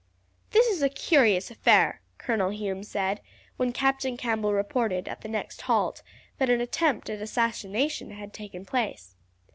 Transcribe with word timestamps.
"This 0.49 0.65
is 0.65 0.81
a 0.81 0.89
curious 0.89 1.51
affair," 1.51 2.01
Colonel 2.17 2.49
Hume 2.49 2.81
said 2.81 3.21
when 3.57 3.71
Captain 3.71 4.17
Campbell 4.17 4.51
reported, 4.51 5.07
at 5.07 5.21
the 5.21 5.27
next 5.27 5.61
halt, 5.61 6.01
that 6.39 6.49
an 6.49 6.59
attempt 6.59 7.07
at 7.11 7.21
assassination 7.21 8.09
had 8.09 8.33
taken 8.33 8.65
place. 8.65 9.15